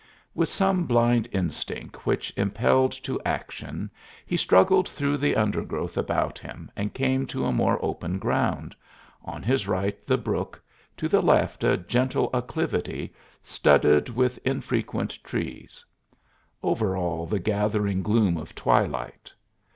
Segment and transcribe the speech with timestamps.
[0.33, 3.91] With some blind instinct which impelled to action
[4.25, 8.75] he struggled through the undergrowth about him and came to a more open ground
[9.23, 10.59] on his right the brook,
[10.97, 15.85] to the left a gentle acclivity studded with infrequent trees;
[16.63, 19.31] over all, the gathering gloom of twilight.